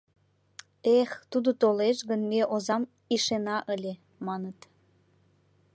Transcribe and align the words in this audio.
«Эх, 0.97 1.09
тудо 1.31 1.49
толеш 1.61 1.97
гын, 2.09 2.21
ме 2.31 2.41
озам 2.53 2.83
ишена 3.15 3.57
ыле» 3.73 3.93
маныт. 4.25 4.59